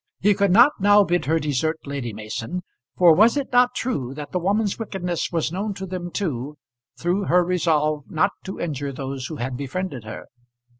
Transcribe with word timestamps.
He 0.19 0.33
could 0.33 0.49
not 0.49 0.71
now 0.79 1.03
bid 1.03 1.25
her 1.25 1.37
desert 1.37 1.77
Lady 1.85 2.11
Mason: 2.11 2.63
for 2.97 3.13
was 3.13 3.37
it 3.37 3.51
not 3.51 3.75
true 3.75 4.15
that 4.15 4.31
the 4.31 4.39
woman's 4.39 4.79
wickedness 4.79 5.31
was 5.31 5.51
known 5.51 5.75
to 5.75 5.85
them 5.85 6.09
two, 6.09 6.57
through 6.97 7.25
her 7.25 7.43
resolve 7.43 8.05
not 8.09 8.31
to 8.45 8.59
injure 8.59 8.91
those 8.91 9.27
who 9.27 9.35
had 9.35 9.55
befriended 9.55 10.03
her? 10.03 10.25